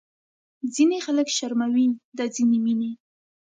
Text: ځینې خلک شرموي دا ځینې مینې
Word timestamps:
ځینې 0.73 0.97
خلک 1.05 1.27
شرموي 1.37 1.87
دا 2.17 2.25
ځینې 2.35 2.57
مینې 2.65 2.91